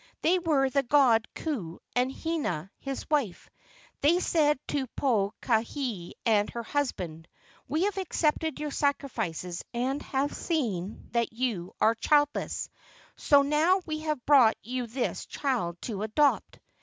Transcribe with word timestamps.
They 0.23 0.39
were 0.39 0.67
the 0.67 0.81
god 0.81 1.27
Ku 1.35 1.79
and 1.95 2.11
Hina 2.11 2.71
his 2.79 3.07
wife. 3.07 3.51
They 4.01 4.19
said 4.19 4.57
to 4.69 4.87
Pokahi 4.97 6.13
and 6.25 6.49
her 6.49 6.63
husband, 6.63 7.27
"We 7.67 7.83
have 7.83 7.99
accepted 7.99 8.59
your 8.59 8.71
sacrifices 8.71 9.63
and 9.75 10.01
have 10.01 10.33
seen 10.35 11.07
that 11.11 11.33
you 11.33 11.73
are 11.79 11.93
childless, 11.93 12.67
so 13.15 13.43
now 13.43 13.79
we 13.85 13.99
have 13.99 14.25
brought 14.25 14.57
you 14.63 14.87
this 14.87 15.27
child 15.27 15.79
to 15.83 16.01
adopt." 16.01 16.57